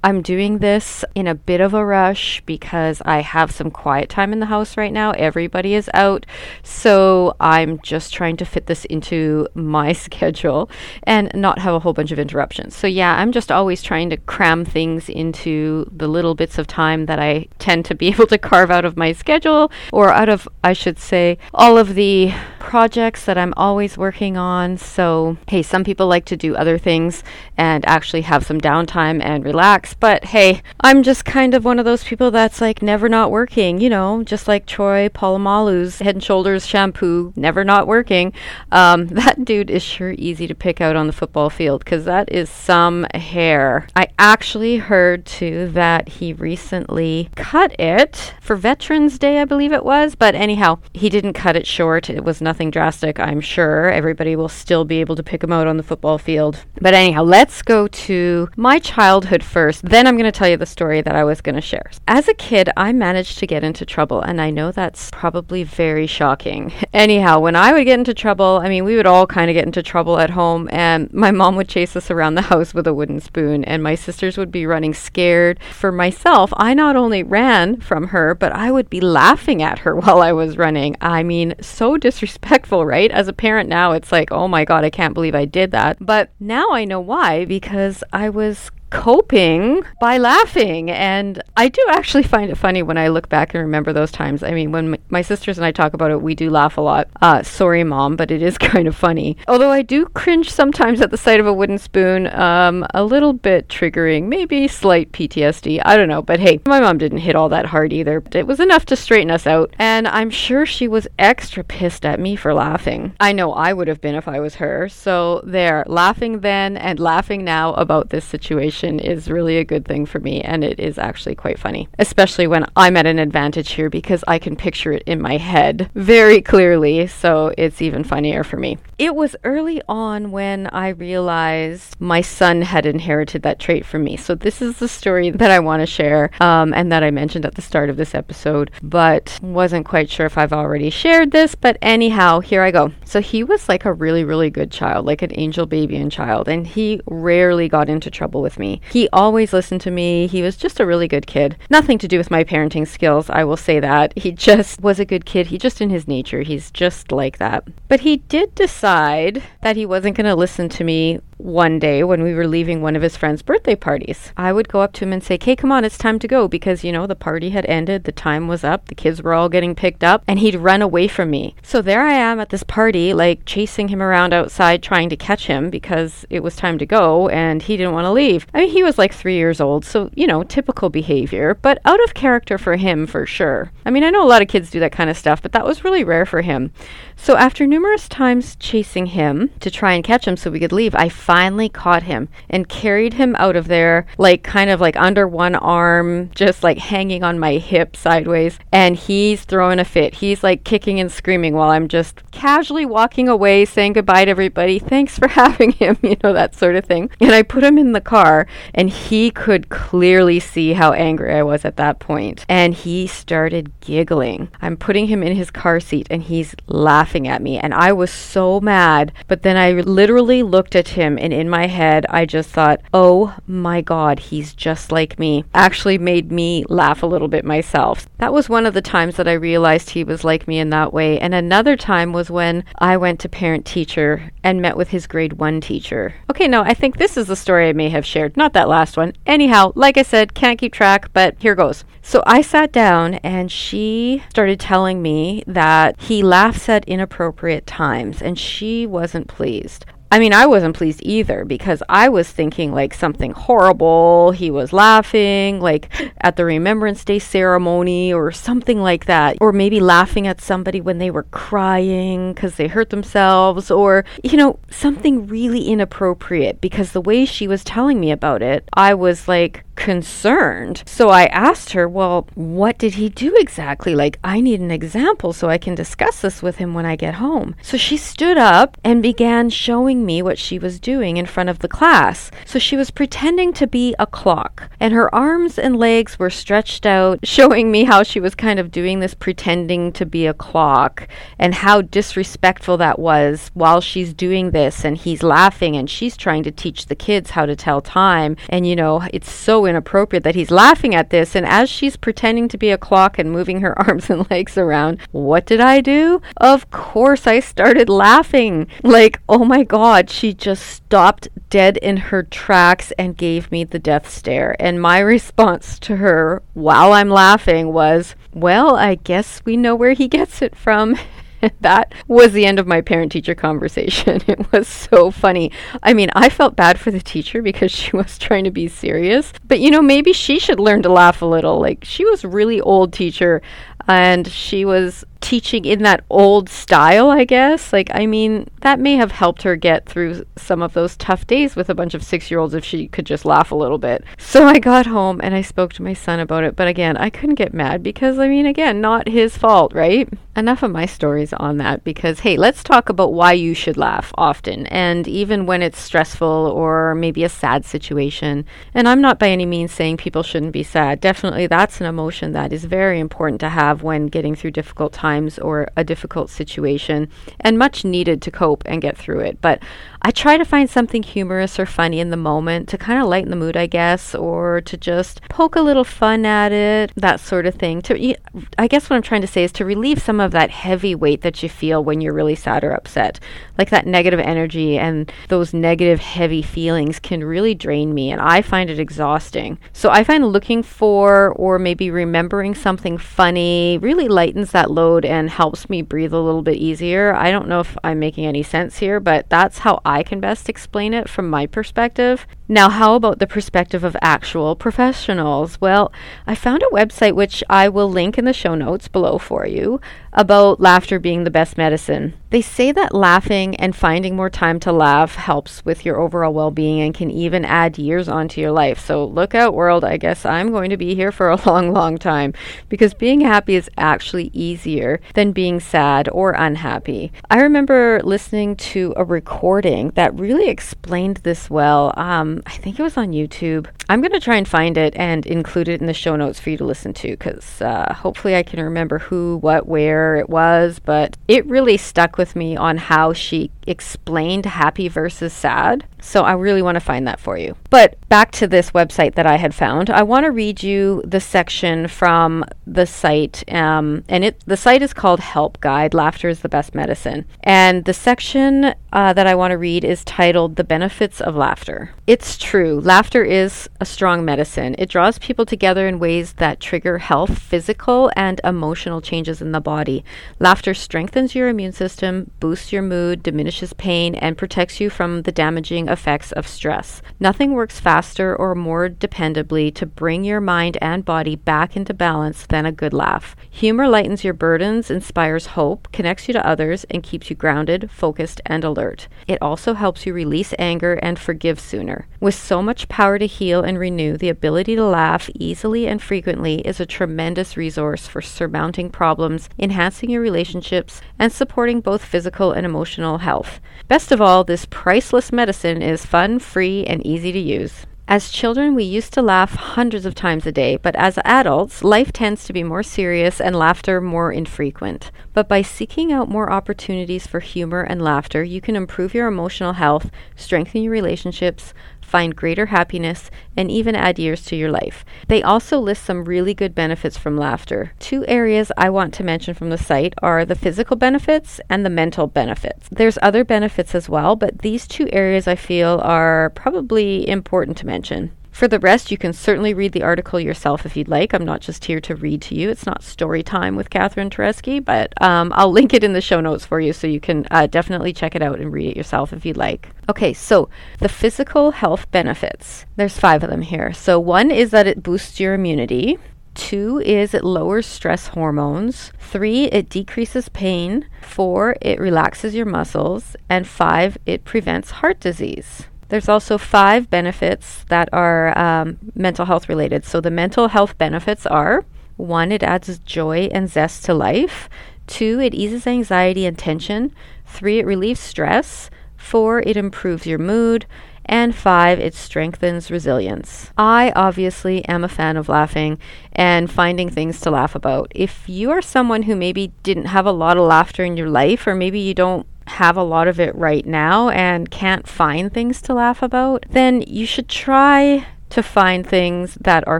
I'm 0.02 0.22
doing 0.22 0.60
this 0.60 1.04
in 1.14 1.28
a 1.28 1.36
bit 1.36 1.60
of 1.60 1.74
a 1.74 1.86
rush 1.86 2.42
because 2.46 3.02
I 3.06 3.20
have 3.20 3.52
some 3.52 3.70
quiet 3.70 4.08
time 4.08 4.32
in 4.32 4.40
the 4.40 4.46
house 4.46 4.78
right 4.78 4.94
now. 4.94 5.12
Everybody 5.12 5.74
is 5.74 5.90
out. 5.94 6.26
So 6.64 7.36
I'm 7.42 7.80
just 7.82 8.14
trying 8.14 8.38
to 8.38 8.46
fit 8.46 8.68
this 8.68 8.86
into 8.86 9.48
my 9.56 9.92
schedule 10.06 10.70
and 11.04 11.30
not 11.36 11.60
have 11.60 11.74
a 11.74 11.80
whole 11.80 11.92
bunch 11.92 12.12
of 12.12 12.20
interruptions. 12.20 12.78
So, 12.78 12.88
yeah, 12.88 13.18
I'm 13.18 13.34
just 13.34 13.52
always 13.52 13.84
trying 13.84 14.10
to 14.12 14.18
cram 14.18 14.64
things 14.64 15.10
into 15.10 15.90
the 15.92 16.08
little 16.08 16.34
bits 16.34 16.58
of 16.58 16.66
time 16.66 17.06
that 17.08 17.20
I 17.20 17.48
tend 17.60 17.84
to 17.86 17.96
be 17.96 18.08
able 18.14 18.28
to 18.28 18.38
carve 18.38 18.72
out 18.72 18.86
of 18.86 18.96
my 18.96 19.12
schedule 19.12 19.70
or 19.92 20.12
out 20.12 20.30
of, 20.30 20.48
I 20.64 20.72
should 20.72 20.98
say, 20.98 21.38
all 21.54 21.78
of 21.78 21.96
the 21.96 22.32
projects 22.60 23.26
that 23.26 23.38
I'm 23.38 23.54
always 23.58 23.98
working 23.98 24.38
on. 24.38 24.78
So, 24.78 25.38
hey, 25.48 25.62
some 25.62 25.84
people 25.84 26.08
like 26.08 26.26
to 26.26 26.38
do 26.38 26.56
other 26.56 26.78
things 26.78 27.24
and 27.58 27.86
actually 27.86 28.22
have 28.22 28.46
some 28.46 28.62
downtime 28.62 29.22
and 29.24 29.44
relax 29.44 29.89
but 29.94 30.26
hey, 30.26 30.62
I'm 30.82 31.04
just 31.04 31.26
kind 31.26 31.54
of 31.54 31.66
one 31.66 31.80
of 31.80 31.86
those 31.86 32.04
people 32.04 32.32
that's 32.32 32.62
like 32.62 32.82
never 32.82 33.10
not 33.10 33.32
working, 33.32 33.80
you 33.80 33.90
know, 33.90 34.24
just 34.24 34.48
like 34.48 34.66
Troy 34.66 35.10
Polamalu's 35.10 36.00
Head 36.00 36.16
and 36.16 36.24
Shoulders 36.24 36.66
shampoo, 36.66 37.34
never 37.36 37.64
not 37.64 37.88
working. 37.88 38.34
Um, 38.72 39.08
that 39.20 39.46
dude 39.46 39.70
is 39.70 39.84
sure 39.84 40.14
easy 40.18 40.48
to 40.48 40.56
pick 40.56 40.82
out 40.82 40.96
on 40.96 41.08
the 41.08 41.14
football 41.14 41.50
field 41.50 41.84
because 41.84 42.06
that 42.06 42.32
is 42.32 42.50
some 42.50 43.06
hair. 43.14 43.88
I 43.96 44.08
actually 44.18 44.78
heard 44.78 45.26
too 45.26 45.70
that 45.74 46.10
he 46.10 46.34
recently 46.34 47.30
cut 47.36 47.78
it 47.80 48.34
for 48.42 48.56
Veterans 48.56 49.20
Day, 49.20 49.40
I 49.40 49.46
believe 49.46 49.72
it 49.72 49.86
was. 49.86 50.16
But 50.16 50.36
anyhow, 50.36 50.80
he 50.94 51.10
didn't 51.10 51.34
cut 51.34 51.56
it 51.56 51.68
short. 51.68 52.10
It 52.10 52.24
was 52.24 52.42
nothing 52.42 52.72
drastic, 52.72 53.20
I'm 53.20 53.42
sure. 53.42 53.90
Everybody 53.90 54.36
will 54.36 54.50
still 54.50 54.86
be 54.86 55.00
able 55.00 55.16
to 55.16 55.24
pick 55.24 55.44
him 55.44 55.52
out 55.52 55.68
on 55.68 55.78
the 55.78 55.84
football 55.84 56.18
field. 56.18 56.64
But 56.82 56.94
anyhow, 56.94 57.24
let's 57.24 57.62
go 57.62 57.88
to 57.88 58.50
my 58.56 58.80
childhood 58.80 59.44
first 59.44 59.79
first. 59.80 59.92
Then 59.92 60.08
I'm 60.08 60.16
going 60.16 60.32
to 60.32 60.38
tell 60.38 60.48
you 60.48 60.58
the 60.58 60.66
story 60.66 61.02
that 61.02 61.16
I 61.16 61.24
was 61.24 61.42
going 61.42 61.56
to 61.56 61.62
share. 61.62 61.92
As 62.08 62.28
a 62.28 62.34
kid, 62.34 62.70
I 62.78 62.94
managed 62.94 63.40
to 63.40 63.48
get 63.48 63.64
into 63.64 63.86
trouble, 63.86 64.22
and 64.22 64.42
I 64.42 64.50
know 64.50 64.72
that's 64.72 65.10
probably 65.12 65.64
very 65.64 66.08
shocking. 66.08 66.74
Anyhow, 66.94 67.40
when 67.40 67.56
I 67.56 67.74
would 67.74 67.86
get 67.86 68.00
into 68.00 68.14
trouble, 68.14 68.60
I 68.64 68.70
mean, 68.70 68.86
we 68.86 68.96
would 68.96 69.06
all 69.06 69.28
kind 69.28 69.50
of 69.50 69.54
get 69.54 69.66
into 69.66 69.84
trouble 69.84 70.20
at 70.20 70.32
home, 70.32 70.70
and 70.72 71.12
my 71.14 71.32
mom 71.32 71.56
would 71.56 71.70
chase 71.70 71.96
us 71.96 72.12
around 72.12 72.36
the 72.36 72.42
house 72.42 72.74
with 72.74 72.88
a 72.88 72.94
wooden 72.94 73.20
spoon, 73.20 73.64
and 73.66 73.84
my 73.84 73.96
sisters 73.96 74.38
would 74.38 74.52
be 74.52 74.66
running 74.66 74.94
scared. 74.94 75.60
For 75.72 75.92
myself, 75.92 76.52
I 76.58 76.74
not 76.74 76.96
only 76.96 77.24
ran 77.24 77.82
from 77.82 78.08
her, 78.08 78.36
but 78.36 78.52
I 78.52 78.72
would 78.72 78.90
be 78.90 79.02
laughing 79.02 79.62
at 79.62 79.80
her 79.80 79.96
while 80.00 80.22
I 80.22 80.32
was 80.32 80.58
running. 80.58 80.96
I 81.02 81.24
mean, 81.24 81.56
so 81.62 81.98
disrespectful, 81.98 82.86
right? 82.86 83.12
As 83.12 83.28
a 83.28 83.34
parent 83.34 83.70
now, 83.70 83.94
it's 83.94 84.12
like, 84.12 84.32
oh 84.32 84.48
my 84.48 84.66
God, 84.66 84.84
I 84.84 84.90
can't 84.90 85.14
believe 85.14 85.36
I 85.36 85.46
did 85.46 85.72
that. 85.72 85.98
But 86.00 86.32
now 86.40 86.72
I 86.72 86.86
know 86.86 87.00
why, 87.00 87.46
because 87.46 88.04
I 88.12 88.30
was 88.30 88.72
coping 88.90 89.84
by 90.00 90.18
laughing. 90.18 90.90
And 90.90 91.42
I 91.56 91.70
do 91.70 91.86
actually 91.90 92.24
find 92.24 92.52
it 92.52 92.56
funny 92.56 92.84
when 92.84 92.98
I 92.98 93.10
look 93.10 93.30
back 93.30 93.54
and 93.54 93.62
remember 93.62 93.94
those 93.94 94.12
times. 94.12 94.44
I 94.44 94.52
mean, 94.52 94.72
when 94.72 94.98
my 95.10 95.22
sisters 95.22 95.58
and 95.58 95.66
I 95.66 95.72
talk 95.72 95.94
about 95.94 96.12
it, 96.12 96.22
we 96.22 96.36
do 96.36 96.50
laugh 96.50 96.78
a 96.78 96.82
lot. 96.82 97.08
Uh, 97.22 97.44
sorry, 97.44 97.84
mom, 97.84 98.16
but 98.16 98.32
it 98.32 98.42
is 98.42 98.58
kind 98.70 98.88
of 98.88 98.96
funny. 98.96 99.38
Although 99.48 99.72
I 99.72 99.82
do 99.82 100.06
cringe 100.08 100.50
sometimes 100.50 101.02
at 101.02 101.12
the 101.12 101.18
sight 101.18 101.40
of 101.40 101.48
a 101.48 101.54
wooden 101.54 101.78
spoon, 101.78 102.28
um, 102.28 102.86
a 102.94 103.04
little 103.04 103.34
bit 103.34 103.68
triggering, 103.68 104.24
maybe 104.28 104.68
slight 104.68 105.12
PTSD. 105.12 105.82
I 105.86 105.98
don't 105.98 106.10
know. 106.10 106.22
But 106.22 106.40
hey, 106.40 106.60
my 106.66 106.80
mom 106.80 106.98
didn't 106.98 107.20
hit 107.20 107.36
all 107.36 107.50
that 107.50 107.68
hard 107.68 107.94
either. 107.94 108.24
It 108.32 108.48
was 108.48 108.60
enough 108.60 108.86
to 108.88 108.96
straighten 108.96 109.32
us 109.32 109.48
out. 109.48 109.74
And 109.80 110.08
I'm 110.08 110.30
sure 110.30 110.66
she 110.66 110.88
was 110.88 111.08
extra 111.18 111.64
pissed 111.64 112.06
at 112.06 112.20
me 112.20 112.36
for 112.36 112.54
laughing. 112.54 113.14
I 113.20 113.34
know 113.34 113.54
I 113.54 113.74
would 113.74 113.88
have 113.88 114.02
been 114.02 114.16
if 114.16 114.28
I 114.28 114.40
was 114.40 114.56
her. 114.56 114.90
So 114.90 115.42
there, 115.44 115.84
laughing 115.88 116.40
then 116.40 116.78
and 116.78 117.00
laughing 117.00 117.44
now 117.44 117.74
about 117.74 118.10
this 118.10 118.26
situation 118.26 118.79
is 118.84 119.30
really 119.30 119.58
a 119.58 119.66
good 119.66 119.86
thing 119.86 120.06
for 120.06 120.20
me, 120.20 120.42
and 120.42 120.64
it 120.64 120.80
is 120.80 120.98
actually 120.98 121.36
quite 121.36 121.60
funny, 121.60 121.90
especially 122.00 122.48
when 122.48 122.66
I'm 122.76 122.96
at 122.96 123.06
an 123.06 123.20
advantage 123.20 123.72
here 123.72 123.90
because 123.90 124.24
I 124.28 124.40
can 124.40 124.56
picture 124.56 124.94
it 124.94 125.04
in 125.06 125.22
my 125.22 125.38
head 125.38 125.90
very 125.96 126.42
clearly, 126.42 127.08
so 127.08 127.52
it's 127.58 127.82
even 127.82 128.04
funnier 128.04 128.44
for 128.44 128.58
me. 128.58 128.78
It 128.98 129.16
was 129.16 129.36
early 129.44 129.82
on 129.88 130.32
when 130.32 130.68
I 130.68 130.90
realized 130.90 131.96
my 132.00 132.22
son 132.22 132.62
had 132.62 132.86
inherited 132.86 133.42
that 133.44 133.60
trait 133.60 133.86
from 133.86 134.04
me. 134.04 134.18
So, 134.18 134.36
this 134.36 134.62
is 134.62 134.78
the 134.78 134.88
story 134.88 135.30
that 135.30 135.52
I 135.52 135.60
want 135.60 135.82
to 135.82 135.86
share 135.86 136.32
um, 136.40 136.74
and 136.74 136.92
that 136.92 137.04
I 137.04 137.12
mentioned 137.12 137.46
at 137.46 137.56
the 137.56 137.62
start 137.62 137.90
of 137.90 137.98
this 137.98 138.14
episode, 138.14 138.72
but 138.84 139.40
wasn't 139.42 139.86
quite 139.86 140.10
sure 140.10 140.26
if 140.26 140.38
I've 140.38 140.54
already 140.54 140.90
shared 140.90 141.32
this. 141.32 141.56
But, 141.56 141.78
anyhow, 141.82 142.40
here 142.40 142.62
I 142.62 142.72
go. 142.72 142.92
So, 143.06 143.22
he 143.22 143.44
was 143.44 143.70
like 143.70 143.86
a 143.86 143.94
really, 143.94 144.24
really 144.24 144.50
good 144.50 144.72
child, 144.72 145.06
like 145.06 145.22
an 145.22 145.32
angel 145.34 145.66
baby 145.66 145.98
and 145.98 146.12
child, 146.12 146.48
and 146.48 146.68
he 146.68 147.02
rarely 147.06 147.70
got 147.70 147.90
into 147.90 148.12
trouble 148.12 148.42
with 148.42 148.60
me. 148.60 148.69
He 148.92 149.10
always 149.12 149.54
listened 149.54 149.82
to 149.82 149.92
me. 149.92 150.28
He 150.28 150.42
was 150.42 150.58
just 150.58 150.80
a 150.80 150.86
really 150.86 151.08
good 151.08 151.28
kid. 151.28 151.58
Nothing 151.70 151.98
to 152.00 152.08
do 152.08 152.18
with 152.18 152.32
my 152.32 152.44
parenting 152.44 152.88
skills, 152.88 153.30
I 153.30 153.44
will 153.44 153.58
say 153.58 153.80
that. 153.80 154.18
He 154.18 154.32
just 154.32 154.82
was 154.82 155.00
a 155.00 155.06
good 155.06 155.26
kid. 155.26 155.48
He 155.48 155.58
just 155.58 155.82
in 155.82 155.90
his 155.90 156.08
nature, 156.08 156.42
he's 156.42 156.72
just 156.72 157.12
like 157.12 157.38
that. 157.38 157.68
But 157.88 158.02
he 158.02 158.18
did 158.18 158.56
decide 158.56 159.44
that 159.62 159.76
he 159.76 159.86
wasn't 159.86 160.18
going 160.18 160.26
to 160.26 160.36
listen 160.36 160.70
to 160.70 160.84
me 160.84 161.20
one 161.40 161.80
day 161.80 162.04
when 162.04 162.22
we 162.22 162.34
were 162.34 162.48
leaving 162.48 162.82
one 162.82 162.96
of 162.96 163.02
his 163.02 163.16
friends' 163.16 163.42
birthday 163.42 163.76
parties. 163.76 164.34
I 164.36 164.52
would 164.52 164.68
go 164.68 164.82
up 164.82 164.92
to 164.94 165.06
him 165.06 165.14
and 165.14 165.24
say, 165.24 165.40
Hey, 165.42 165.56
come 165.56 165.72
on, 165.72 165.86
it's 165.86 165.98
time 165.98 166.20
to 166.20 166.28
go," 166.28 166.48
because 166.48 166.84
you 166.84 166.92
know 166.92 167.08
the 167.08 167.16
party 167.16 167.52
had 167.52 167.66
ended, 167.66 168.04
the 168.04 168.12
time 168.12 168.48
was 168.48 168.64
up, 168.64 168.88
the 168.88 168.96
kids 168.96 169.24
were 169.24 169.34
all 169.34 169.48
getting 169.50 169.74
picked 169.74 170.04
up, 170.04 170.24
and 170.28 170.40
he'd 170.40 170.56
run 170.56 170.82
away 170.82 171.08
from 171.08 171.32
me. 171.32 171.56
So 171.64 171.82
there 171.82 172.02
I 172.02 172.14
am 172.14 172.40
at 172.40 172.50
this 172.50 172.64
party, 172.64 173.14
like 173.14 173.46
chasing 173.46 173.88
him 173.88 174.02
around 174.02 174.34
outside, 174.34 174.84
trying 174.84 175.10
to 175.10 175.16
catch 175.16 175.48
him 175.48 175.70
because 175.70 176.26
it 176.30 176.44
was 176.44 176.56
time 176.56 176.78
to 176.78 176.86
go, 176.86 177.30
and 177.30 177.64
he 177.64 177.78
didn't 177.78 177.94
want 177.94 178.06
to 178.06 178.12
leave. 178.12 178.46
I 178.54 178.60
mean, 178.60 178.70
he 178.70 178.84
was 178.84 178.98
like 178.98 179.14
three 179.14 179.36
years 179.36 179.62
old, 179.62 179.86
so 179.86 180.10
you 180.14 180.28
know, 180.28 180.44
typical 180.44 180.90
behavior, 180.90 181.58
but 181.62 181.80
out 181.86 182.04
of 182.04 182.14
character 182.14 182.58
for 182.58 182.76
him 182.76 183.08
for 183.08 183.26
sure. 183.26 183.72
I 183.86 183.92
mean, 183.92 184.04
I 184.04 184.10
know 184.10 184.24
a 184.24 184.28
lot 184.28 184.42
of 184.42 184.50
kids 184.50 184.70
do 184.70 184.82
that 184.82 184.92
kind 184.92 185.10
of 185.10 185.18
stuff, 185.18 185.42
but 185.42 185.54
that 185.54 185.66
was 185.66 185.84
really 185.86 186.04
rare 186.04 186.26
for 186.26 186.42
him. 186.42 186.72
So 187.16 187.36
after 187.36 187.66
numerous 187.66 188.08
times 188.08 188.56
chasing 188.56 189.08
him 189.08 189.52
to 189.60 189.70
try 189.70 189.94
and 189.94 190.04
catch 190.04 190.26
him 190.26 190.38
so 190.38 190.50
we 190.50 190.60
could 190.60 190.72
leave, 190.72 190.96
I 190.96 191.10
finally 191.30 191.70
caught 191.70 192.02
him 192.02 192.28
and 192.50 192.68
carried 192.68 193.14
him 193.14 193.36
out 193.36 193.56
of 193.56 193.68
there, 193.68 194.08
like 194.18 194.42
kind 194.42 194.68
of 194.68 194.82
like 194.82 194.96
under 194.96 195.28
one 195.28 195.54
arm, 195.54 196.28
just 196.34 196.64
like 196.64 196.80
hanging 196.80 197.24
on 197.24 197.38
my 197.38 197.54
hip 197.58 197.96
sideways. 197.96 198.58
And 198.72 198.96
he's 198.96 199.46
throwing 199.46 199.78
a 199.78 199.86
fit. 199.86 200.16
He's 200.16 200.44
like 200.44 200.64
kicking 200.64 201.00
and 201.00 201.12
screaming 201.12 201.54
while 201.54 201.70
I'm 201.70 201.88
just 201.88 202.24
casually 202.32 202.84
walking 202.84 203.30
away, 203.30 203.64
saying 203.66 203.94
goodbye 203.94 204.26
to 204.26 204.32
everybody. 204.32 204.80
Thanks 204.80 205.20
for 205.20 205.28
having 205.44 205.72
him, 205.74 206.00
you 206.02 206.18
know, 206.24 206.34
that 206.34 206.56
sort 206.56 206.76
of 206.76 206.86
thing. 206.86 207.12
And 207.20 207.32
I 207.32 207.44
put 207.44 207.64
him 207.64 207.78
in 207.78 207.92
the 207.92 208.02
car, 208.02 208.48
and 208.74 208.90
he 208.90 209.30
could 209.30 209.70
clearly 209.70 210.40
see 210.40 210.74
how 210.74 210.94
angry 210.94 211.36
I 211.36 211.44
was 211.44 211.64
at 211.64 211.78
that 211.78 212.00
point. 212.00 212.44
And 212.50 212.74
he 212.74 213.06
started 213.06 213.72
giggling. 213.82 214.50
I'm 214.64 214.78
putting 214.78 215.06
him 215.06 215.22
in 215.22 215.36
his 215.36 215.52
car 215.52 215.80
seat, 215.80 216.08
and 216.10 216.24
he's 216.24 216.56
laughing 216.66 217.28
at 217.28 217.44
me. 217.44 217.60
And 217.60 217.76
I 217.76 217.94
was 217.94 218.10
so 218.10 218.60
mad. 218.60 219.14
But 219.28 219.44
then 219.44 219.58
I 219.58 219.74
literally 219.74 220.42
looked 220.42 220.76
at 220.76 220.88
him, 220.88 221.19
and 221.20 221.34
in 221.34 221.50
my 221.50 221.68
head, 221.68 222.06
I 222.10 222.26
just 222.26 222.50
thought, 222.50 222.82
oh 222.94 223.36
my 223.46 223.82
God, 223.82 224.20
he's 224.20 224.54
just 224.54 224.92
like 224.92 225.20
me. 225.20 225.44
Actually 225.54 225.98
made 225.98 226.32
me 226.32 226.66
laugh 226.70 227.04
a 227.04 227.08
little 227.08 227.28
bit 227.28 227.46
myself. 227.46 228.08
That 228.18 228.34
was 228.34 228.50
one 228.50 228.66
of 228.66 228.74
the 228.74 228.82
times 228.82 229.18
that 229.18 229.28
I 229.28 229.34
realized 229.34 229.90
he 229.90 230.04
was 230.04 230.24
like 230.24 230.48
me 230.48 230.60
in 230.60 230.70
that 230.70 230.94
way. 230.94 231.20
And 231.20 231.34
another 231.34 231.76
time 231.76 232.14
was 232.14 232.32
when 232.32 232.64
I 232.78 232.98
went 232.98 233.20
to 233.22 233.30
parent 233.30 233.66
teacher 233.66 234.32
and 234.44 234.62
met 234.62 234.78
with 234.78 234.90
his 234.90 235.08
grade 235.08 235.34
one 235.34 235.62
teacher. 235.62 236.16
Okay, 236.30 236.48
no, 236.48 236.62
I 236.62 236.74
think 236.74 236.98
this 236.98 237.18
is 237.18 237.28
the 237.28 237.36
story 237.36 237.70
I 237.70 237.74
may 237.74 237.90
have 237.90 238.06
shared, 238.06 238.38
not 238.38 238.54
that 238.54 238.70
last 238.70 238.98
one. 238.98 239.14
Anyhow, 239.26 239.74
like 239.76 239.98
I 239.98 240.04
said, 240.04 240.34
can't 240.34 240.60
keep 240.60 240.74
track, 240.74 241.12
but 241.14 241.36
here 241.40 241.56
goes. 241.56 241.84
So 242.02 242.24
I 242.26 242.42
sat 242.42 242.72
down 242.72 243.16
and 243.16 243.52
she 243.52 244.24
started 244.30 244.60
telling 244.60 245.02
me 245.02 245.44
that 245.46 246.00
he 246.00 246.24
laughs 246.24 246.68
at 246.70 246.88
inappropriate 246.88 247.68
times 247.68 248.22
and 248.22 248.40
she 248.40 248.88
wasn't 248.88 249.28
pleased. 249.28 249.86
I 250.12 250.18
mean, 250.18 250.34
I 250.34 250.48
wasn't 250.48 250.76
pleased 250.76 251.02
either 251.04 251.46
because 251.46 251.84
I 251.88 252.10
was 252.10 252.30
thinking 252.30 252.74
like 252.74 252.94
something 252.94 253.32
horrible. 253.32 254.32
He 254.32 254.50
was 254.50 254.74
laughing, 254.74 255.60
like 255.60 255.90
at 256.22 256.36
the 256.36 256.46
Remembrance 256.46 257.06
Day 257.06 257.20
ceremony 257.20 258.12
or 258.12 258.32
something 258.32 258.82
like 258.82 259.06
that. 259.06 259.38
Or 259.40 259.52
maybe 259.52 259.80
laughing 259.80 260.26
at 260.26 260.42
somebody 260.42 260.82
when 260.82 260.98
they 260.98 261.12
were 261.12 261.24
crying 261.24 262.34
because 262.34 262.56
they 262.56 262.68
hurt 262.68 262.90
themselves, 262.90 263.70
or, 263.70 264.04
you 264.24 264.36
know, 264.36 264.60
something 264.72 265.28
really 265.28 265.68
inappropriate 265.68 266.60
because 266.60 266.92
the 266.92 267.02
way 267.02 267.26
she 267.26 267.48
was 267.48 267.64
telling 267.64 268.00
me 268.00 268.12
about 268.12 268.42
it, 268.42 268.68
I 268.74 268.96
was 268.96 269.28
like, 269.28 269.64
concerned. 269.80 270.84
So 270.86 271.08
I 271.10 271.26
asked 271.28 271.72
her, 271.72 271.88
Well, 271.88 272.28
what 272.36 272.78
did 272.78 272.96
he 272.96 273.08
do 273.08 273.34
exactly? 273.38 273.96
Like, 273.96 274.20
I 274.24 274.42
need 274.42 274.60
an 274.60 274.72
example 274.72 275.32
so 275.32 275.50
I 275.50 275.58
can 275.58 275.74
discuss 275.74 276.22
this 276.22 276.44
with 276.44 276.58
him 276.58 276.74
when 276.74 276.86
I 276.86 276.98
get 276.98 277.16
home. 277.16 277.56
So 277.62 277.78
she 277.78 277.96
stood 277.96 278.38
up 278.38 278.78
and 278.84 279.02
began 279.02 279.50
showing 279.50 280.06
me 280.06 280.22
what 280.22 280.38
she 280.38 280.60
was 280.60 280.82
doing 280.82 281.16
in 281.16 281.26
front 281.26 281.50
of 281.50 281.60
the 281.60 281.70
class. 281.70 282.30
So 282.46 282.60
she 282.60 282.76
was 282.76 282.92
pretending 282.92 283.54
to 283.54 283.68
be 283.68 283.96
a 283.98 284.06
clock, 284.06 284.70
and 284.82 284.94
her 284.94 285.14
arms 285.16 285.58
and 285.58 285.78
legs 285.78 286.20
were 286.20 286.30
stretched 286.30 286.86
out, 286.86 287.20
showing 287.24 287.72
me 287.72 287.86
how 287.86 288.04
she 288.04 288.20
was 288.20 288.36
kind 288.36 288.60
of 288.60 288.72
doing 288.72 289.00
this 289.00 289.14
pretending 289.14 289.94
to 289.94 290.06
be 290.06 290.28
a 290.28 290.34
clock 290.34 291.08
and 291.40 291.56
how 291.56 291.82
disrespectful 291.82 292.76
that 292.78 293.00
was 293.00 293.50
while 293.54 293.80
she's 293.80 294.14
doing 294.14 294.52
this. 294.52 294.84
And 294.84 294.98
he's 294.98 295.24
laughing, 295.24 295.78
and 295.78 295.90
she's 295.90 296.18
trying 296.18 296.44
to 296.44 296.52
teach 296.52 296.88
the 296.88 296.96
kids 296.96 297.30
how 297.30 297.46
to 297.46 297.56
tell 297.56 297.80
time. 297.80 298.36
And, 298.50 298.68
you 298.68 298.76
know, 298.76 299.08
it's 299.14 299.32
so 299.32 299.69
inappropriate 299.70 300.24
that 300.24 300.36
he's 300.36 300.52
laughing 300.52 300.94
at 300.94 301.10
this. 301.10 301.36
And 301.36 301.46
as 301.46 301.70
she's 301.70 301.96
pretending 301.96 302.48
to 302.50 302.58
be 302.58 302.72
a 302.72 302.78
clock 302.78 303.18
and 303.18 303.32
moving 303.32 303.62
her 303.62 303.78
arms 303.88 304.10
and 304.10 304.30
legs 304.30 304.58
around, 304.58 305.00
what 305.12 305.46
did 305.46 305.62
I 305.62 305.82
do? 305.82 306.22
Of 306.38 306.70
course, 306.72 307.28
I 307.28 307.40
started 307.40 307.88
laughing. 307.88 308.68
Like, 308.84 309.22
oh 309.30 309.46
my 309.46 309.64
God, 309.64 310.10
she 310.10 310.34
just 310.34 310.66
stopped 310.66 311.28
dead 311.50 311.78
in 311.78 311.98
her 311.98 312.24
tracks 312.24 312.92
and 312.98 313.18
gave 313.18 313.52
me 313.52 313.64
the 313.64 313.80
death 313.80 314.10
stare. 314.10 314.56
And 314.60 314.82
my 314.82 315.00
response 315.00 315.80
to 315.80 315.98
her 315.98 316.42
while 316.54 316.92
I'm 316.92 317.10
laughing 317.10 317.72
was, 317.72 318.16
well, 318.34 318.76
I 318.76 318.96
guess 318.96 319.42
we 319.46 319.58
know 319.58 319.76
where 319.76 319.94
he 319.94 320.08
gets 320.08 320.42
it 320.42 320.56
from. 320.56 320.98
that 321.62 321.94
was 322.08 322.34
the 322.34 322.46
end 322.46 322.60
of 322.60 322.68
my 322.68 322.82
parent 322.82 323.12
teacher 323.12 323.36
conversation. 323.36 324.22
It 324.30 324.52
was 324.52 324.68
so 324.68 325.10
funny. 325.10 325.52
I 325.82 325.94
mean, 325.94 326.12
I 326.14 326.30
felt 326.30 326.56
bad 326.56 326.80
for 326.80 326.92
the 326.92 327.00
teacher 327.00 327.42
because 327.50 327.72
she 327.72 327.96
was 327.96 328.18
trying 328.18 328.44
to 328.44 328.52
be 328.52 328.68
serious. 328.68 329.34
But 329.48 329.60
you 329.60 329.72
know, 329.72 329.82
maybe 329.82 330.14
she 330.14 330.40
should 330.40 330.60
learn 330.60 330.84
to 330.84 330.90
laugh 330.90 331.22
a 331.22 331.26
little. 331.26 331.60
Like 331.60 331.84
she 331.84 332.06
was 332.06 332.24
really 332.24 332.62
old 332.62 332.94
teacher 332.94 333.42
and 333.90 334.28
she 334.28 334.66
was 334.66 335.04
teaching 335.22 335.66
in 335.66 335.84
that 335.84 336.04
old 336.10 336.50
style, 336.50 337.10
I 337.10 337.26
guess. 337.26 337.74
Like, 337.74 337.90
I 337.94 338.06
mean, 338.06 338.50
that 338.62 338.80
may 338.80 338.96
have 338.96 339.12
helped 339.12 339.44
her 339.44 339.56
get 339.56 339.86
through 339.86 340.24
some 340.38 340.62
of 340.62 340.74
those 340.74 340.96
tough 340.98 341.28
days 341.28 341.56
with 341.56 341.70
a 341.70 341.76
bunch 341.76 341.94
of 341.94 342.04
six 342.04 342.32
year 342.32 342.40
olds 342.40 342.54
if 342.54 342.64
she 342.64 342.88
could 342.88 343.06
just 343.06 343.26
laugh 343.26 343.52
a 343.52 343.56
little 343.56 343.78
bit. 343.78 344.04
So 344.18 344.46
I 344.46 344.60
got 344.60 344.86
home 344.86 345.20
and 345.24 345.36
I 345.36 345.42
spoke 345.42 345.74
to 345.74 345.84
my 345.84 345.94
son 345.94 346.20
about 346.20 346.44
it. 346.44 346.56
But 346.56 346.68
again, 346.68 346.98
I 346.98 347.10
couldn't 347.10 347.36
get 347.36 347.54
mad 347.54 347.84
because, 347.84 348.18
I 348.20 348.28
mean, 348.28 348.46
again, 348.46 348.80
not 348.80 349.08
his 349.08 349.38
fault, 349.38 349.74
right? 349.74 350.08
Enough 350.36 350.64
of 350.64 350.72
my 350.72 350.86
stories 350.86 351.34
on 351.34 351.58
that 351.58 351.84
because, 351.84 352.22
hey, 352.22 352.38
let's 352.38 352.64
talk 352.64 352.90
about 352.90 353.14
why 353.14 353.34
you 353.34 353.54
should 353.54 353.76
laugh 353.76 354.14
often 354.16 354.68
and 354.68 355.08
even 355.08 355.46
when 355.46 355.62
it's 355.62 355.80
stressful 355.82 356.28
or 356.28 356.96
maybe 356.96 357.24
a 357.24 357.30
sad 357.30 357.66
situation. 357.66 358.46
And 358.74 358.88
I'm 358.88 359.02
not 359.02 359.20
by 359.20 359.30
any 359.30 359.46
means 359.46 359.74
saying 359.74 359.98
people 359.98 360.24
shouldn't 360.24 360.54
be 360.54 360.64
sad. 360.64 361.02
Definitely, 361.02 361.48
that's 361.48 361.82
an 361.82 361.88
emotion 361.88 362.32
that 362.34 362.54
is 362.54 362.66
very 362.66 363.00
important 363.00 363.42
to 363.42 363.50
have 363.50 363.79
when 363.84 364.08
getting 364.08 364.36
through 364.36 364.52
difficult 364.52 364.94
times 364.94 365.40
or 365.40 365.68
a 365.78 365.84
difficult 365.84 366.30
situation 366.30 367.10
and 367.42 367.58
much 367.58 367.86
needed 367.86 368.22
to 368.22 368.32
cope 368.32 368.64
and 368.66 368.82
get 368.82 368.98
through 368.98 369.20
it. 369.20 369.40
But 369.42 369.62
I 370.02 370.12
try 370.12 370.38
to 370.38 370.46
find 370.46 370.70
something 370.70 371.04
humorous 371.04 371.60
or 371.60 371.66
funny 371.66 372.00
in 372.00 372.10
the 372.10 372.18
moment 372.18 372.70
to 372.70 372.78
kind 372.78 373.02
of 373.02 373.10
lighten 373.10 373.32
the 373.32 373.36
mood, 373.36 373.58
I 373.58 373.68
guess, 373.68 374.16
or 374.16 374.62
to 374.62 374.78
just 374.78 375.22
poke 375.30 375.58
a 375.58 375.62
little 375.62 375.84
fun 375.84 376.26
at 376.26 376.54
it, 376.54 376.94
that 376.96 377.20
sort 377.20 377.46
of 377.46 377.56
thing. 377.56 377.82
To 377.84 378.16
I 378.58 378.68
guess 378.68 378.90
what 378.90 378.96
I'm 378.96 379.02
trying 379.02 379.22
to 379.22 379.28
say 379.28 379.44
is 379.44 379.52
to 379.54 379.66
relieve 379.66 380.02
some 380.02 380.22
of 380.22 380.32
that 380.32 380.52
heavy 380.52 380.96
weight 380.96 381.22
that 381.22 381.44
you 381.44 381.50
feel 381.50 381.84
when 381.84 382.00
you're 382.00 382.14
really 382.14 382.36
sad 382.36 382.64
or 382.64 382.72
upset. 382.72 383.20
Like 383.58 383.72
that 383.72 383.86
negative 383.86 384.22
energy 384.22 384.78
and 384.78 385.12
those 385.28 385.54
negative 385.54 386.00
heavy 386.00 386.42
feelings 386.42 387.00
can 387.00 387.24
really 387.24 387.54
drain 387.54 387.94
me 387.94 388.10
and 388.10 388.22
I 388.22 388.42
find 388.42 388.70
it 388.70 388.80
exhausting. 388.80 389.60
So 389.74 389.90
I 389.90 390.06
find 390.06 390.26
looking 390.26 390.64
for 390.64 391.34
or 391.34 391.60
maybe 391.60 391.92
remembering 391.92 392.56
something 392.56 392.98
funny 392.98 393.78
really 393.82 394.08
lightens 394.08 394.52
that 394.52 394.72
load 394.72 395.04
and 395.04 395.30
helps 395.30 395.70
me 395.70 395.82
breathe 395.82 396.14
a 396.14 396.20
little 396.20 396.42
bit 396.42 396.56
easier. 396.56 397.14
I 397.14 397.32
don't 397.32 397.50
know 397.50 397.60
if 397.60 397.78
I'm 397.84 398.00
making 398.00 398.26
any 398.26 398.44
sense 398.44 398.78
here, 398.78 399.02
but 399.02 399.30
that's 399.30 399.60
how 399.60 399.82
I 399.90 400.04
can 400.04 400.20
best 400.20 400.50
explain 400.50 400.94
it 400.94 401.10
from 401.10 401.32
my 401.32 401.48
perspective. 401.48 402.28
Now, 402.48 402.70
how 402.70 402.94
about 402.94 403.18
the 403.18 403.26
perspective 403.26 403.84
of 403.84 403.98
actual 404.04 404.56
professionals? 404.56 405.60
Well, 405.60 405.92
I 406.28 406.36
found 406.36 406.62
a 406.62 406.76
website 406.76 407.16
which 407.16 407.44
I 407.50 407.70
will 407.70 407.90
link 407.90 408.16
in 408.16 408.26
the 408.26 408.32
show 408.32 408.54
notes 408.54 408.88
below 408.88 409.18
for 409.18 409.48
you 409.48 409.82
about 410.20 410.60
laughter 410.60 411.00
being 411.00 411.24
the 411.24 411.32
best 411.32 411.58
medicine. 411.58 412.14
They 412.30 412.42
say 412.42 412.74
that 412.74 412.94
laughing 412.94 413.56
and 413.56 413.74
finding 413.74 414.18
more 414.18 414.30
time 414.30 414.60
to 414.60 414.74
laugh 414.74 415.16
helps 415.16 415.64
with 415.64 415.86
your 415.86 415.98
overall 415.98 416.34
well 416.34 416.52
being 416.52 416.82
and 416.82 416.94
can 416.94 417.10
even 417.10 417.46
add 417.46 417.80
years 417.80 418.10
onto 418.10 418.42
your 418.42 418.52
life. 418.52 418.86
So, 418.86 419.06
look 419.06 419.34
out, 419.34 419.56
world. 419.56 419.86
I 419.86 419.96
guess 419.96 420.26
I'm 420.26 420.52
going 420.52 420.72
to 420.72 420.78
be 420.78 420.94
here 420.94 421.14
for 421.14 421.30
a 421.30 421.40
long, 421.48 421.72
long 421.74 421.98
time 421.98 422.34
because 422.68 422.94
being 422.94 423.22
happy 423.22 423.56
is 423.56 423.70
actually 423.78 424.30
easier 424.34 425.00
than 425.14 425.32
being 425.32 425.62
sad 425.62 426.10
or 426.12 426.34
unhappy. 426.34 427.14
I 427.32 427.40
remember 427.42 428.02
listening 428.04 428.58
to 428.58 428.94
a 428.98 429.06
recording 429.06 429.92
that 429.92 430.14
really 430.14 430.50
explained 430.50 431.18
this 431.18 431.50
well. 431.50 431.94
Um, 431.96 432.44
I 432.46 432.58
think 432.58 432.78
it 432.78 432.84
was 432.84 432.98
on 432.98 433.14
YouTube. 433.14 433.68
I'm 433.88 434.02
going 434.02 434.12
to 434.12 434.20
try 434.20 434.36
and 434.36 434.48
find 434.48 434.78
it 434.78 434.96
and 434.98 435.26
include 435.26 435.70
it 435.70 435.80
in 435.80 435.88
the 435.88 435.94
show 435.94 436.18
notes 436.18 436.42
for 436.42 436.50
you 436.50 436.58
to 436.58 436.66
listen 436.66 436.94
to 436.96 437.12
because 437.12 437.62
uh, 437.62 437.94
hopefully 437.94 438.36
I 438.36 438.44
can 438.44 438.62
remember 438.62 439.00
who, 439.00 439.38
what, 439.38 439.66
where 439.66 440.09
it 440.16 440.30
was. 440.30 440.80
But 440.80 441.18
it 441.28 441.46
really 441.46 441.78
stuck 441.78 442.18
with 442.18 442.36
me 442.36 442.56
on 442.56 442.78
how 442.78 443.14
she 443.14 443.52
explained 443.68 444.46
happy 444.46 444.88
versus 444.88 445.34
sad. 445.34 445.86
So 446.02 446.24
I 446.24 446.34
really 446.34 446.62
want 446.62 446.76
to 446.76 446.80
find 446.80 447.08
that 447.08 447.20
for 447.20 447.38
you. 447.38 447.56
But 447.70 447.98
back 448.10 448.32
to 448.34 448.48
this 448.48 448.72
website 448.72 449.16
that 449.16 449.26
I 449.26 449.38
had 449.38 449.54
found, 449.54 449.90
I 449.90 450.04
want 450.04 450.26
to 450.26 450.32
read 450.32 450.64
you 450.64 451.02
the 451.06 451.20
section 451.20 451.88
from 451.88 452.46
the 452.66 452.86
site, 452.86 453.44
um, 453.54 454.04
and 454.08 454.24
it 454.24 454.44
the 454.46 454.58
site 454.58 454.82
is 454.82 454.94
called 454.94 455.20
Help 455.20 455.60
Guide. 455.60 455.94
Laughter 455.94 456.30
is 456.30 456.40
the 456.40 456.50
best 456.50 456.76
medicine, 456.76 457.26
and 457.44 457.86
the 457.86 457.94
section 457.94 458.74
uh, 458.94 459.14
that 459.14 459.28
I 459.28 459.36
want 459.36 459.52
to 459.52 459.58
read 459.58 459.84
is 459.84 460.06
titled 460.06 460.56
"The 460.56 460.64
Benefits 460.64 461.20
of 461.20 461.36
Laughter." 461.36 461.92
It's 462.08 462.38
true, 462.38 462.80
laughter 462.80 463.24
is 463.24 463.70
a 463.80 463.86
strong 463.86 464.24
medicine. 464.24 464.76
It 464.78 464.90
draws 464.90 465.20
people 465.20 465.46
together 465.46 465.88
in 465.88 466.00
ways 466.00 466.34
that 466.34 466.60
trigger 466.60 467.00
health, 467.00 467.40
physical, 467.40 468.12
and 468.16 468.40
emotional 468.44 469.02
changes 469.02 469.42
in 469.42 469.52
the 469.52 469.62
body. 469.62 470.04
Laughter 470.40 470.74
strengthens 470.74 471.36
your 471.36 471.50
immune 471.50 471.74
system 471.74 472.32
boosts 472.40 472.72
your 472.72 472.82
mood, 472.82 473.24
diminishes 473.24 473.74
pain, 473.74 474.16
and 474.16 474.38
protects 474.38 474.80
you 474.80 474.90
from 474.90 475.24
the 475.24 475.32
damaging 475.32 475.89
effects 475.90 476.32
of 476.32 476.48
stress. 476.48 477.02
Nothing 477.20 477.54
works 477.54 477.80
faster 477.80 478.36
or 478.36 478.56
more 478.56 478.90
dependably 478.90 479.74
to 479.76 479.86
bring 479.86 480.24
your 480.24 480.40
mind 480.40 480.78
and 480.82 481.04
body 481.04 481.36
back 481.36 481.76
into 481.76 481.94
balance 481.94 482.46
than 482.46 482.66
a 482.66 482.72
good 482.72 482.94
laugh. 482.94 483.36
Humor 483.50 483.88
lightens 483.88 484.24
your 484.24 484.34
burdens, 484.34 484.90
inspires 484.90 485.48
hope, 485.48 485.92
connects 485.92 486.28
you 486.28 486.34
to 486.34 486.48
others, 486.48 486.86
and 486.90 487.04
keeps 487.04 487.30
you 487.30 487.36
grounded, 487.36 487.90
focused, 487.92 488.42
and 488.46 488.64
alert. 488.64 489.08
It 489.28 489.42
also 489.42 489.74
helps 489.74 490.06
you 490.06 490.14
release 490.14 490.54
anger 490.58 490.94
and 491.02 491.18
forgive 491.18 491.60
sooner. 491.60 492.08
With 492.20 492.36
so 492.36 492.62
much 492.62 492.88
power 492.88 493.20
to 493.20 493.28
heal 493.28 493.62
and 493.62 493.80
renew, 493.80 494.18
the 494.18 494.30
ability 494.30 494.76
to 494.76 494.86
laugh 494.86 495.30
easily 495.36 495.88
and 495.88 496.02
frequently 496.02 496.62
is 496.62 496.80
a 496.80 496.86
tremendous 496.86 497.58
resource 497.58 498.08
for 498.08 498.22
surmounting 498.22 498.90
problems, 498.90 499.50
enhancing 499.58 500.10
your 500.10 500.22
relationships, 500.22 501.02
and 501.18 501.32
supporting 501.32 501.82
both 501.82 502.04
physical 502.04 502.52
and 502.52 502.66
emotional 502.66 503.20
health. 503.20 503.60
Best 503.88 504.12
of 504.12 504.22
all, 504.22 504.44
this 504.44 504.68
priceless 504.70 505.32
medicine 505.32 505.79
is 505.82 506.06
fun, 506.06 506.40
free, 506.40 506.86
and 506.86 507.06
easy 507.06 507.32
to 507.32 507.40
use. 507.40 507.86
As 508.12 508.32
children, 508.32 508.74
we 508.74 508.86
used 508.86 509.14
to 509.14 509.22
laugh 509.22 509.54
hundreds 509.54 510.04
of 510.04 510.16
times 510.16 510.48
a 510.48 510.52
day, 510.52 510.78
but 510.78 510.96
as 510.96 511.20
adults, 511.24 511.84
life 511.84 512.12
tends 512.12 512.44
to 512.46 512.54
be 512.54 512.64
more 512.64 512.82
serious 512.82 513.40
and 513.40 513.56
laughter 513.56 514.02
more 514.02 514.32
infrequent. 514.32 515.12
But 515.34 515.48
by 515.48 515.62
seeking 515.62 516.12
out 516.12 516.28
more 516.28 516.52
opportunities 516.52 517.28
for 517.28 517.40
humor 517.40 517.82
and 517.82 518.02
laughter, 518.02 518.44
you 518.44 518.62
can 518.62 518.76
improve 518.76 519.14
your 519.14 519.28
emotional 519.28 519.74
health, 519.74 520.10
strengthen 520.36 520.82
your 520.82 520.92
relationships, 520.92 521.72
find 522.10 522.36
greater 522.36 522.66
happiness, 522.66 523.30
and 523.56 523.70
even 523.70 523.96
add 523.96 524.18
years 524.20 524.44
to 524.46 524.56
your 524.56 524.72
life. 524.72 525.06
They 525.28 525.44
also 525.44 525.80
list 525.80 526.04
some 526.04 526.26
really 526.26 526.54
good 526.54 526.74
benefits 526.74 527.18
from 527.18 527.38
laughter. 527.38 527.94
Two 528.00 528.26
areas 528.28 528.72
I 528.78 528.90
want 528.90 529.14
to 529.16 529.24
mention 529.24 529.54
from 529.54 529.70
the 529.70 529.78
site 529.78 530.14
are 530.22 530.44
the 530.44 530.56
physical 530.56 530.96
benefits 530.96 531.62
and 531.70 531.86
the 531.86 531.90
mental 531.90 532.28
benefits. 532.28 532.90
There's 532.92 533.20
other 533.22 533.44
benefits 533.44 533.94
as 533.94 534.10
well, 534.10 534.36
but 534.36 534.60
these 534.60 534.88
two 534.88 535.08
areas 535.14 535.48
I 535.48 535.56
feel 535.56 536.02
are 536.04 536.50
probably 536.56 537.28
important 537.28 537.78
to 537.78 537.86
mention. 537.86 538.32
For 538.60 538.68
the 538.68 538.82
rest, 538.82 539.10
you 539.10 539.18
can 539.18 539.32
certainly 539.32 539.74
read 539.74 539.94
the 539.94 540.04
article 540.04 540.38
yourself 540.38 540.86
if 540.86 540.98
you'd 540.98 541.08
like. 541.08 541.34
I'm 541.34 541.46
not 541.46 541.62
just 541.62 541.86
here 541.86 542.02
to 542.02 542.14
read 542.14 542.42
to 542.42 542.56
you. 542.56 542.70
It's 542.70 542.86
not 542.86 543.04
story 543.04 543.42
time 543.42 543.78
with 543.78 543.90
Catherine 543.90 544.30
Tereski, 544.30 544.84
but 544.84 545.14
um, 545.24 545.54
I'll 545.56 545.72
link 545.80 545.94
it 545.94 546.04
in 546.04 546.12
the 546.12 546.20
show 546.20 546.42
notes 546.42 546.66
for 546.66 546.82
you 546.82 546.92
so 546.92 547.08
you 547.08 547.22
can 547.22 547.48
uh, 547.52 547.68
definitely 547.68 548.12
check 548.12 548.36
it 548.36 548.42
out 548.42 548.60
and 548.60 548.74
read 548.74 548.90
it 548.90 548.98
yourself 548.98 549.32
if 549.32 549.46
you'd 549.46 549.56
like. 549.56 549.92
Okay, 550.10 550.34
so 550.34 550.68
the 550.98 551.08
physical 551.08 551.72
health 551.72 552.12
benefits. 552.12 552.86
There's 552.98 553.18
five 553.18 553.46
of 553.46 553.50
them 553.50 553.62
here. 553.62 553.94
So 553.94 554.20
one 554.20 554.52
is 554.52 554.72
that 554.72 554.88
it 554.88 555.04
boosts 555.04 555.40
your 555.40 555.54
immunity. 555.54 556.20
Two 556.54 557.00
is 557.00 557.34
it 557.34 557.46
lowers 557.46 557.86
stress 557.86 558.28
hormones. 558.28 559.14
Three, 559.20 559.68
it 559.68 559.88
decreases 559.88 560.50
pain. 560.50 561.08
Four, 561.22 561.78
it 561.80 561.98
relaxes 561.98 562.54
your 562.56 562.66
muscles. 562.66 563.38
And 563.48 563.66
five, 563.66 564.18
it 564.26 564.44
prevents 564.44 564.92
heart 564.92 565.22
disease. 565.22 565.86
There's 566.10 566.30
also 566.30 566.58
five 566.58 567.10
benefits 567.10 567.86
that 567.86 568.10
are 568.12 568.58
um, 568.58 568.98
mental 569.16 569.46
health 569.46 569.70
related. 569.70 570.04
So 570.06 570.20
the 570.20 570.32
mental 570.32 570.68
health 570.68 570.98
benefits 570.98 571.46
are 571.46 571.86
one, 572.18 572.52
it 572.52 572.64
adds 572.64 573.00
joy 573.00 573.48
and 573.54 573.70
zest 573.70 574.04
to 574.06 574.14
life. 574.14 574.70
Two, 575.08 575.40
it 575.40 575.54
eases 575.54 575.88
anxiety 575.88 576.46
and 576.46 576.58
tension. 576.58 577.14
Three, 577.46 577.80
it 577.80 577.86
relieves 577.86 578.20
stress. 578.20 578.90
Four, 579.16 579.62
it 579.62 579.78
improves 579.78 580.26
your 580.26 580.38
mood. 580.38 580.86
And 581.26 581.56
five, 581.56 582.00
it 582.00 582.16
strengthens 582.16 582.90
resilience. 582.90 583.72
I 583.78 584.12
obviously 584.16 584.84
am 584.86 585.04
a 585.04 585.08
fan 585.08 585.38
of 585.38 585.48
laughing 585.48 586.00
and 586.34 586.72
finding 586.72 587.10
things 587.10 587.40
to 587.42 587.52
laugh 587.52 587.76
about. 587.76 588.12
If 588.16 588.50
you 588.50 588.72
are 588.72 588.82
someone 588.82 589.24
who 589.24 589.36
maybe 589.36 589.72
didn't 589.84 590.06
have 590.06 590.26
a 590.26 590.32
lot 590.32 590.58
of 590.58 590.66
laughter 590.66 591.04
in 591.04 591.16
your 591.16 591.30
life, 591.30 591.68
or 591.68 591.76
maybe 591.76 592.00
you 592.00 592.16
don't 592.16 592.48
have 592.70 592.96
a 592.96 593.04
lot 593.04 593.28
of 593.28 593.40
it 593.40 593.56
right 593.56 593.86
now 593.86 594.30
and 594.30 594.70
can't 594.70 595.08
find 595.08 595.52
things 595.52 595.82
to 595.84 595.94
laugh 595.94 596.22
about, 596.22 596.66
then 596.70 597.02
you 597.08 597.26
should 597.26 597.50
try 597.50 598.26
to 598.50 598.64
find 598.64 599.06
things 599.06 599.56
that 599.62 599.88
are 599.88 600.00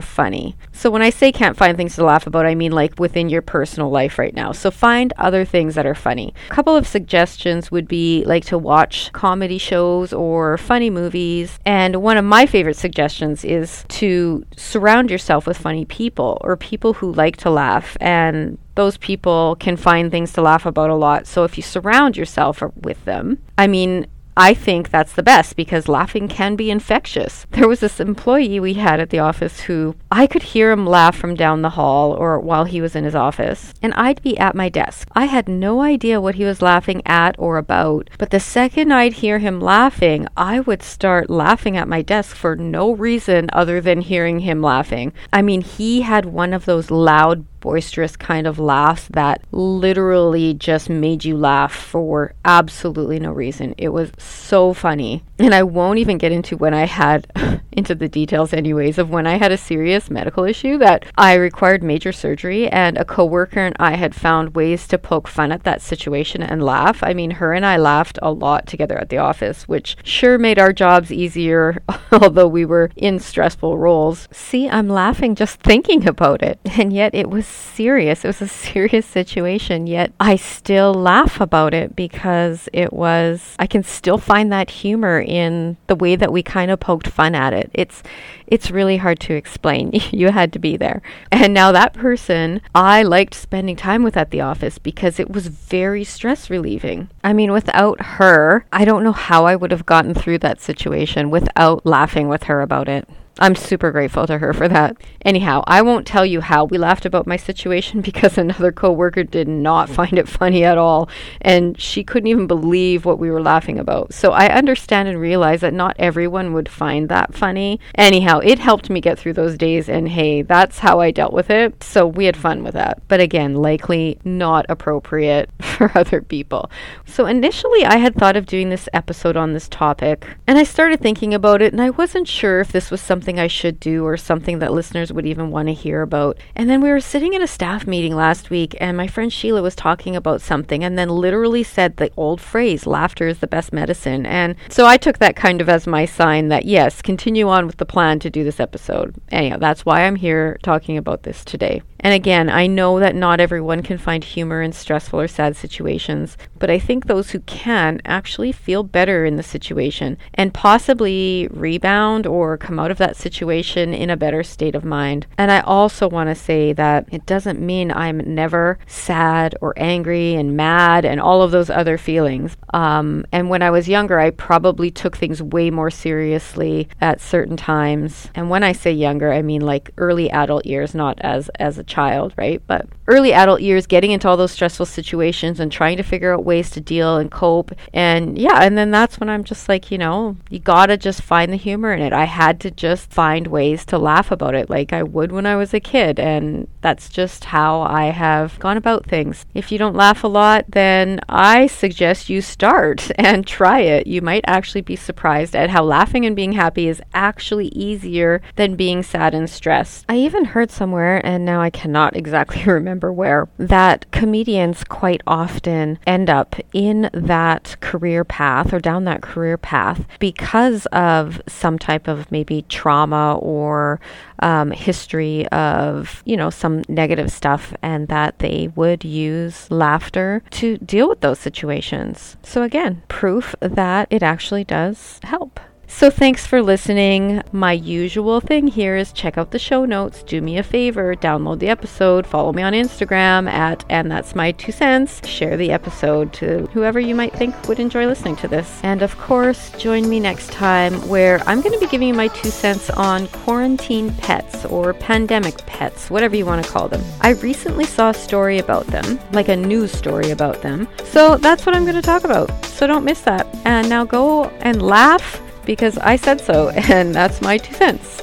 funny. 0.00 0.56
So 0.72 0.90
when 0.90 1.02
I 1.02 1.10
say 1.10 1.32
can't 1.32 1.56
find 1.56 1.76
things 1.76 1.94
to 1.96 2.04
laugh 2.04 2.26
about, 2.26 2.46
I 2.46 2.54
mean 2.54 2.72
like 2.72 2.98
within 2.98 3.28
your 3.28 3.42
personal 3.42 3.90
life 3.90 4.18
right 4.18 4.34
now. 4.34 4.52
So 4.52 4.70
find 4.70 5.12
other 5.16 5.44
things 5.44 5.74
that 5.74 5.86
are 5.86 5.94
funny. 5.94 6.34
A 6.50 6.54
couple 6.54 6.76
of 6.76 6.86
suggestions 6.86 7.70
would 7.70 7.86
be 7.86 8.24
like 8.24 8.44
to 8.46 8.58
watch 8.58 9.12
comedy 9.12 9.58
shows 9.58 10.12
or 10.12 10.58
funny 10.58 10.90
movies. 10.90 11.58
And 11.64 11.96
one 11.96 12.16
of 12.16 12.24
my 12.24 12.46
favorite 12.46 12.76
suggestions 12.76 13.44
is 13.44 13.84
to 13.88 14.44
surround 14.56 15.10
yourself 15.10 15.46
with 15.46 15.58
funny 15.58 15.84
people 15.84 16.38
or 16.40 16.56
people 16.56 16.94
who 16.94 17.12
like 17.12 17.36
to 17.38 17.50
laugh 17.50 17.96
and 18.00 18.58
those 18.76 18.96
people 18.96 19.56
can 19.60 19.76
find 19.76 20.10
things 20.10 20.32
to 20.32 20.40
laugh 20.40 20.64
about 20.64 20.90
a 20.90 20.94
lot. 20.94 21.26
So 21.26 21.44
if 21.44 21.56
you 21.58 21.62
surround 21.62 22.16
yourself 22.16 22.62
with 22.76 23.04
them, 23.04 23.38
I 23.58 23.66
mean, 23.66 24.06
I 24.40 24.54
think 24.54 24.88
that's 24.88 25.12
the 25.12 25.22
best 25.22 25.54
because 25.54 25.86
laughing 25.86 26.26
can 26.26 26.56
be 26.56 26.70
infectious. 26.70 27.46
There 27.50 27.68
was 27.68 27.80
this 27.80 28.00
employee 28.00 28.58
we 28.58 28.72
had 28.72 28.98
at 28.98 29.10
the 29.10 29.18
office 29.18 29.60
who 29.60 29.96
I 30.10 30.26
could 30.26 30.42
hear 30.42 30.70
him 30.70 30.86
laugh 30.86 31.14
from 31.14 31.34
down 31.34 31.60
the 31.60 31.76
hall 31.76 32.14
or 32.14 32.40
while 32.40 32.64
he 32.64 32.80
was 32.80 32.96
in 32.96 33.04
his 33.04 33.14
office, 33.14 33.74
and 33.82 33.92
I'd 33.92 34.22
be 34.22 34.38
at 34.38 34.54
my 34.54 34.70
desk. 34.70 35.08
I 35.12 35.26
had 35.26 35.46
no 35.46 35.82
idea 35.82 36.22
what 36.22 36.36
he 36.36 36.46
was 36.46 36.62
laughing 36.62 37.02
at 37.04 37.36
or 37.38 37.58
about, 37.58 38.08
but 38.16 38.30
the 38.30 38.40
second 38.40 38.92
I'd 38.92 39.12
hear 39.12 39.40
him 39.40 39.60
laughing, 39.60 40.26
I 40.38 40.60
would 40.60 40.82
start 40.82 41.28
laughing 41.28 41.76
at 41.76 41.86
my 41.86 42.00
desk 42.00 42.34
for 42.34 42.56
no 42.56 42.92
reason 42.92 43.50
other 43.52 43.78
than 43.82 44.00
hearing 44.00 44.40
him 44.40 44.62
laughing. 44.62 45.12
I 45.34 45.42
mean, 45.42 45.60
he 45.60 46.00
had 46.00 46.24
one 46.24 46.54
of 46.54 46.64
those 46.64 46.90
loud 46.90 47.44
boisterous 47.60 48.16
kind 48.16 48.46
of 48.46 48.58
laughs 48.58 49.06
that 49.08 49.42
literally 49.52 50.54
just 50.54 50.88
made 50.88 51.24
you 51.24 51.36
laugh 51.36 51.72
for 51.72 52.34
absolutely 52.44 53.18
no 53.18 53.32
reason. 53.32 53.74
It 53.78 53.90
was 53.90 54.10
so 54.18 54.72
funny. 54.72 55.22
And 55.38 55.54
I 55.54 55.62
won't 55.62 55.98
even 55.98 56.18
get 56.18 56.32
into 56.32 56.56
when 56.56 56.74
I 56.74 56.86
had 56.86 57.26
into 57.72 57.94
the 57.94 58.08
details 58.08 58.52
anyways 58.52 58.98
of 58.98 59.10
when 59.10 59.26
I 59.26 59.38
had 59.38 59.52
a 59.52 59.56
serious 59.56 60.10
medical 60.10 60.44
issue 60.44 60.78
that 60.78 61.06
I 61.16 61.34
required 61.34 61.82
major 61.82 62.12
surgery 62.12 62.68
and 62.68 62.98
a 62.98 63.04
coworker 63.04 63.60
and 63.60 63.76
I 63.78 63.94
had 63.96 64.14
found 64.14 64.54
ways 64.54 64.86
to 64.88 64.98
poke 64.98 65.28
fun 65.28 65.52
at 65.52 65.64
that 65.64 65.82
situation 65.82 66.42
and 66.42 66.62
laugh. 66.62 67.02
I 67.02 67.14
mean, 67.14 67.32
her 67.32 67.52
and 67.52 67.64
I 67.64 67.76
laughed 67.76 68.18
a 68.22 68.32
lot 68.32 68.66
together 68.66 68.98
at 68.98 69.08
the 69.08 69.18
office, 69.18 69.68
which 69.68 69.96
sure 70.02 70.38
made 70.38 70.58
our 70.58 70.72
jobs 70.72 71.12
easier 71.12 71.80
although 72.12 72.48
we 72.48 72.64
were 72.64 72.90
in 72.96 73.18
stressful 73.18 73.78
roles. 73.78 74.28
See, 74.32 74.68
I'm 74.68 74.88
laughing 74.88 75.34
just 75.34 75.60
thinking 75.60 76.06
about 76.08 76.42
it. 76.42 76.58
And 76.78 76.92
yet 76.92 77.14
it 77.14 77.30
was 77.30 77.46
serious. 77.50 78.24
It 78.24 78.28
was 78.28 78.42
a 78.42 78.48
serious 78.70 79.06
situation, 79.06 79.86
yet 79.86 80.12
I 80.20 80.36
still 80.36 80.92
laugh 80.92 81.40
about 81.40 81.74
it 81.74 81.96
because 81.96 82.68
it 82.72 82.92
was, 82.92 83.54
I 83.58 83.66
can 83.66 83.82
still 83.82 84.18
find 84.18 84.52
that 84.52 84.70
humor 84.70 85.20
in 85.20 85.76
the 85.86 85.94
way 85.94 86.16
that 86.16 86.32
we 86.32 86.42
kind 86.42 86.70
of 86.70 86.80
poked 86.80 87.08
fun 87.08 87.34
at 87.34 87.52
it. 87.52 87.70
It's, 87.74 88.02
it's 88.46 88.70
really 88.70 88.98
hard 88.98 89.20
to 89.20 89.34
explain. 89.34 89.92
you 90.10 90.30
had 90.30 90.52
to 90.52 90.58
be 90.58 90.76
there. 90.76 91.02
And 91.30 91.54
now 91.54 91.72
that 91.72 91.94
person, 91.94 92.60
I 92.74 93.02
liked 93.02 93.34
spending 93.34 93.76
time 93.76 94.02
with 94.02 94.16
at 94.16 94.30
the 94.30 94.40
office 94.40 94.78
because 94.78 95.18
it 95.18 95.30
was 95.30 95.46
very 95.46 96.04
stress 96.04 96.50
relieving. 96.50 97.08
I 97.24 97.32
mean, 97.32 97.52
without 97.52 98.00
her, 98.02 98.66
I 98.72 98.84
don't 98.84 99.04
know 99.04 99.12
how 99.12 99.46
I 99.46 99.56
would 99.56 99.70
have 99.70 99.86
gotten 99.86 100.14
through 100.14 100.38
that 100.38 100.60
situation 100.60 101.30
without 101.30 101.86
laughing 101.86 102.28
with 102.28 102.44
her 102.44 102.60
about 102.60 102.88
it. 102.88 103.08
I'm 103.40 103.54
super 103.54 103.90
grateful 103.90 104.26
to 104.26 104.36
her 104.38 104.52
for 104.52 104.68
that. 104.68 104.96
Anyhow, 105.24 105.64
I 105.66 105.80
won't 105.80 106.06
tell 106.06 106.26
you 106.26 106.42
how 106.42 106.64
we 106.64 106.76
laughed 106.76 107.06
about 107.06 107.26
my 107.26 107.36
situation 107.36 108.00
because 108.10 108.36
another 108.36 108.70
coworker 108.70 109.24
did 109.24 109.48
not 109.48 109.86
mm-hmm. 109.86 109.94
find 109.94 110.18
it 110.18 110.28
funny 110.28 110.64
at 110.64 110.76
all 110.76 111.08
and 111.40 111.80
she 111.80 112.04
couldn't 112.04 112.26
even 112.26 112.46
believe 112.46 113.04
what 113.04 113.18
we 113.18 113.30
were 113.30 113.40
laughing 113.40 113.78
about. 113.78 114.12
So 114.12 114.32
I 114.32 114.48
understand 114.48 115.08
and 115.08 115.18
realize 115.18 115.62
that 115.62 115.72
not 115.72 115.96
everyone 115.98 116.52
would 116.52 116.68
find 116.68 117.08
that 117.08 117.34
funny. 117.34 117.80
Anyhow, 117.94 118.40
it 118.40 118.58
helped 118.58 118.90
me 118.90 119.00
get 119.00 119.18
through 119.18 119.32
those 119.34 119.56
days 119.56 119.88
and 119.88 120.08
hey, 120.08 120.42
that's 120.42 120.78
how 120.80 121.00
I 121.00 121.10
dealt 121.10 121.32
with 121.32 121.50
it. 121.50 121.82
So 121.82 122.06
we 122.06 122.26
had 122.26 122.36
fun 122.36 122.62
with 122.62 122.74
that. 122.74 123.02
But 123.08 123.20
again, 123.20 123.54
likely 123.54 124.18
not 124.24 124.66
appropriate 124.68 125.50
for 125.62 125.90
other 125.96 126.20
people. 126.20 126.70
So 127.06 127.26
initially 127.26 127.84
I 127.84 127.96
had 127.96 128.14
thought 128.14 128.36
of 128.36 128.46
doing 128.46 128.68
this 128.68 128.88
episode 128.92 129.36
on 129.36 129.54
this 129.54 129.68
topic 129.68 130.26
and 130.46 130.58
I 130.58 130.64
started 130.64 131.00
thinking 131.00 131.32
about 131.32 131.62
it 131.62 131.72
and 131.72 131.80
I 131.80 131.90
wasn't 131.90 132.28
sure 132.28 132.60
if 132.60 132.72
this 132.72 132.90
was 132.90 133.00
something 133.00 133.29
something 133.30 133.44
I 133.44 133.46
should 133.46 133.78
do 133.78 134.04
or 134.04 134.16
something 134.16 134.58
that 134.58 134.72
listeners 134.72 135.12
would 135.12 135.24
even 135.24 135.52
want 135.52 135.68
to 135.68 135.72
hear 135.72 136.02
about. 136.02 136.36
And 136.56 136.68
then 136.68 136.80
we 136.80 136.90
were 136.90 136.98
sitting 136.98 137.32
in 137.32 137.42
a 137.42 137.46
staff 137.46 137.86
meeting 137.86 138.16
last 138.16 138.50
week, 138.50 138.74
and 138.80 138.96
my 138.96 139.06
friend 139.06 139.32
Sheila 139.32 139.62
was 139.62 139.76
talking 139.76 140.16
about 140.16 140.40
something 140.40 140.82
and 140.82 140.98
then 140.98 141.08
literally 141.08 141.62
said 141.62 141.96
the 141.96 142.10
old 142.16 142.40
phrase, 142.40 142.86
laughter 142.86 143.28
is 143.28 143.38
the 143.38 143.46
best 143.46 143.72
medicine. 143.72 144.26
And 144.26 144.56
so 144.68 144.84
I 144.84 144.96
took 144.96 145.18
that 145.18 145.36
kind 145.36 145.60
of 145.60 145.68
as 145.68 145.86
my 145.86 146.06
sign 146.06 146.48
that, 146.48 146.64
yes, 146.64 147.02
continue 147.02 147.48
on 147.48 147.66
with 147.66 147.76
the 147.76 147.86
plan 147.86 148.18
to 148.18 148.30
do 148.30 148.42
this 148.42 148.58
episode. 148.58 149.14
Anyhow, 149.30 149.58
that's 149.58 149.86
why 149.86 150.02
I'm 150.02 150.16
here 150.16 150.58
talking 150.64 150.96
about 150.96 151.22
this 151.22 151.44
today. 151.44 151.82
And 152.00 152.14
again, 152.14 152.48
I 152.48 152.66
know 152.66 152.98
that 152.98 153.14
not 153.14 153.40
everyone 153.40 153.82
can 153.82 153.98
find 153.98 154.24
humor 154.24 154.62
in 154.62 154.72
stressful 154.72 155.20
or 155.20 155.28
sad 155.28 155.56
situations, 155.56 156.36
but 156.58 156.70
I 156.70 156.78
think 156.78 157.06
those 157.06 157.30
who 157.30 157.40
can 157.40 158.00
actually 158.04 158.52
feel 158.52 158.82
better 158.82 159.24
in 159.24 159.36
the 159.36 159.42
situation 159.42 160.16
and 160.34 160.54
possibly 160.54 161.48
rebound 161.50 162.26
or 162.26 162.56
come 162.56 162.78
out 162.78 162.90
of 162.90 162.98
that 162.98 163.16
situation 163.16 163.92
in 163.92 164.10
a 164.10 164.16
better 164.16 164.42
state 164.42 164.74
of 164.74 164.84
mind. 164.84 165.26
And 165.36 165.50
I 165.50 165.60
also 165.60 166.08
want 166.08 166.28
to 166.30 166.34
say 166.34 166.72
that 166.72 167.06
it 167.12 167.26
doesn't 167.26 167.60
mean 167.60 167.92
I'm 167.92 168.18
never 168.18 168.78
sad 168.86 169.54
or 169.60 169.74
angry 169.76 170.34
and 170.34 170.56
mad 170.56 171.04
and 171.04 171.20
all 171.20 171.42
of 171.42 171.50
those 171.50 171.70
other 171.70 171.98
feelings. 171.98 172.56
Um, 172.72 173.26
and 173.32 173.50
when 173.50 173.62
I 173.62 173.70
was 173.70 173.88
younger, 173.88 174.18
I 174.18 174.30
probably 174.30 174.90
took 174.90 175.16
things 175.16 175.42
way 175.42 175.70
more 175.70 175.90
seriously 175.90 176.88
at 177.00 177.20
certain 177.20 177.56
times. 177.56 178.28
And 178.34 178.48
when 178.48 178.62
I 178.62 178.72
say 178.72 178.92
younger, 178.92 179.32
I 179.32 179.42
mean 179.42 179.60
like 179.60 179.90
early 179.98 180.30
adult 180.30 180.64
years, 180.64 180.94
not 180.94 181.18
as 181.20 181.50
as 181.58 181.78
a 181.78 181.84
child, 181.90 182.32
right? 182.36 182.62
But 182.66 182.88
early 183.06 183.32
adult 183.32 183.60
years, 183.60 183.86
getting 183.86 184.12
into 184.12 184.28
all 184.28 184.36
those 184.36 184.52
stressful 184.52 184.86
situations 184.86 185.58
and 185.60 185.70
trying 185.70 185.96
to 185.96 186.02
figure 186.02 186.32
out 186.32 186.44
ways 186.44 186.70
to 186.70 186.80
deal 186.80 187.18
and 187.18 187.30
cope. 187.30 187.72
And 187.92 188.38
yeah, 188.38 188.62
and 188.62 188.78
then 188.78 188.90
that's 188.90 189.18
when 189.18 189.28
I'm 189.28 189.44
just 189.44 189.68
like, 189.68 189.90
you 189.90 189.98
know, 189.98 190.36
you 190.48 190.60
gotta 190.60 190.96
just 190.96 191.22
find 191.22 191.52
the 191.52 191.56
humor 191.56 191.92
in 191.92 192.00
it. 192.00 192.12
I 192.12 192.24
had 192.24 192.60
to 192.60 192.70
just 192.70 193.12
find 193.12 193.48
ways 193.48 193.84
to 193.86 193.98
laugh 193.98 194.30
about 194.30 194.54
it 194.54 194.70
like 194.70 194.92
I 194.92 195.02
would 195.02 195.32
when 195.32 195.44
I 195.44 195.56
was 195.56 195.74
a 195.74 195.80
kid. 195.80 196.20
And 196.20 196.68
that's 196.80 197.08
just 197.08 197.46
how 197.46 197.80
I 197.82 198.06
have 198.06 198.58
gone 198.60 198.76
about 198.76 199.06
things. 199.06 199.44
If 199.54 199.72
you 199.72 199.78
don't 199.78 199.96
laugh 199.96 200.22
a 200.22 200.28
lot, 200.28 200.64
then 200.68 201.20
I 201.28 201.66
suggest 201.66 202.30
you 202.30 202.40
start 202.40 203.10
and 203.16 203.46
try 203.46 203.80
it. 203.80 204.06
You 204.06 204.22
might 204.22 204.44
actually 204.46 204.82
be 204.82 204.96
surprised 204.96 205.56
at 205.56 205.70
how 205.70 205.82
laughing 205.82 206.24
and 206.24 206.36
being 206.36 206.52
happy 206.52 206.86
is 206.86 207.02
actually 207.12 207.68
easier 207.68 208.40
than 208.54 208.76
being 208.76 209.02
sad 209.02 209.34
and 209.34 209.50
stressed. 209.50 210.04
I 210.08 210.16
even 210.16 210.44
heard 210.44 210.70
somewhere, 210.70 211.24
and 211.24 211.44
now 211.44 211.60
I 211.60 211.70
cannot 211.80 212.14
exactly 212.14 212.62
remember 212.66 213.10
where, 213.10 213.48
that 213.58 214.04
comedians 214.10 214.84
quite 214.84 215.22
often 215.26 215.98
end 216.06 216.28
up 216.28 216.56
in 216.74 217.08
that 217.14 217.74
career 217.80 218.22
path 218.22 218.74
or 218.74 218.80
down 218.80 219.04
that 219.04 219.22
career 219.22 219.56
path 219.56 220.04
because 220.18 220.84
of 220.86 221.40
some 221.48 221.78
type 221.78 222.06
of 222.06 222.30
maybe 222.30 222.66
trauma 222.68 223.38
or 223.38 223.98
um, 224.40 224.72
history 224.72 225.46
of, 225.48 226.22
you 226.26 226.36
know, 226.36 226.50
some 226.50 226.82
negative 226.88 227.32
stuff, 227.32 227.74
and 227.80 228.08
that 228.08 228.38
they 228.40 228.70
would 228.74 229.02
use 229.02 229.70
laughter 229.70 230.42
to 230.50 230.76
deal 230.78 231.08
with 231.08 231.20
those 231.20 231.38
situations. 231.38 232.36
So, 232.42 232.62
again, 232.62 233.02
proof 233.08 233.54
that 233.60 234.06
it 234.10 234.22
actually 234.22 234.64
does 234.64 235.18
help. 235.22 235.49
So 235.90 236.08
thanks 236.08 236.46
for 236.46 236.62
listening. 236.62 237.42
My 237.52 237.72
usual 237.72 238.40
thing 238.40 238.68
here 238.68 238.96
is 238.96 239.12
check 239.12 239.36
out 239.36 239.50
the 239.50 239.58
show 239.58 239.84
notes. 239.84 240.22
Do 240.22 240.40
me 240.40 240.56
a 240.56 240.62
favor, 240.62 241.14
download 241.14 241.58
the 241.58 241.68
episode, 241.68 242.26
follow 242.26 242.54
me 242.54 242.62
on 242.62 242.72
Instagram 242.72 243.50
at 243.50 243.84
and 243.90 244.10
that's 244.10 244.34
my 244.34 244.52
two 244.52 244.72
cents. 244.72 245.20
Share 245.28 245.58
the 245.58 245.72
episode 245.72 246.32
to 246.34 246.68
whoever 246.72 247.00
you 247.00 247.14
might 247.14 247.34
think 247.34 247.54
would 247.68 247.80
enjoy 247.80 248.06
listening 248.06 248.36
to 248.36 248.48
this. 248.48 248.80
And 248.82 249.02
of 249.02 249.18
course, 249.18 249.72
join 249.72 250.08
me 250.08 250.20
next 250.20 250.52
time 250.52 250.94
where 251.06 251.40
I'm 251.46 251.60
going 251.60 251.74
to 251.74 251.80
be 251.80 251.90
giving 251.90 252.08
you 252.08 252.14
my 252.14 252.28
two 252.28 252.50
cents 252.50 252.88
on 252.88 253.26
quarantine 253.28 254.14
pets 254.14 254.64
or 254.64 254.94
pandemic 254.94 255.58
pets, 255.66 256.08
whatever 256.08 256.34
you 256.34 256.46
want 256.46 256.64
to 256.64 256.70
call 256.70 256.88
them. 256.88 257.02
I 257.20 257.30
recently 257.30 257.84
saw 257.84 258.10
a 258.10 258.14
story 258.14 258.58
about 258.58 258.86
them, 258.86 259.18
like 259.32 259.48
a 259.48 259.56
news 259.56 259.92
story 259.92 260.30
about 260.30 260.62
them. 260.62 260.88
So 261.04 261.36
that's 261.36 261.66
what 261.66 261.74
I'm 261.74 261.82
going 261.82 261.96
to 261.96 262.00
talk 262.00 262.24
about. 262.24 262.64
So 262.64 262.86
don't 262.86 263.04
miss 263.04 263.20
that. 263.22 263.46
And 263.66 263.86
now 263.88 264.04
go 264.04 264.44
and 264.60 264.80
laugh 264.80 265.42
because 265.64 265.98
I 265.98 266.16
said 266.16 266.40
so, 266.40 266.68
and 266.90 267.14
that's 267.14 267.40
my 267.40 267.58
two 267.58 267.74
cents. 267.74 268.22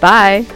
Bye. 0.00 0.46